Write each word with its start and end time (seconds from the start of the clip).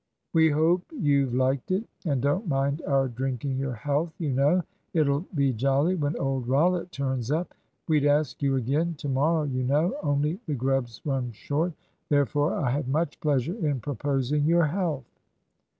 We 0.33 0.49
hope 0.49 0.81
you've 0.91 1.35
liked 1.35 1.69
it, 1.69 1.83
and 2.07 2.23
don't 2.23 2.47
mind 2.47 2.81
our 2.87 3.07
drinking 3.07 3.59
your 3.59 3.75
health, 3.75 4.11
you 4.17 4.31
know. 4.33 4.63
It'll 4.95 5.27
be 5.35 5.53
jolly 5.53 5.93
when 5.93 6.17
old 6.17 6.47
Rollitt 6.47 6.91
turns 6.91 7.29
up. 7.29 7.53
We'd 7.87 8.07
ask 8.07 8.41
you 8.41 8.55
again 8.55 8.95
to 8.95 9.07
morrow, 9.09 9.43
you 9.43 9.61
know, 9.61 9.95
only 10.01 10.39
the 10.47 10.55
grub's 10.55 11.03
run 11.05 11.31
short. 11.33 11.73
Therefore, 12.09 12.55
I 12.55 12.71
have 12.71 12.87
much 12.87 13.19
pleasure 13.19 13.53
in 13.53 13.79
proposing 13.79 14.45
your 14.45 14.65
health." 14.65 15.05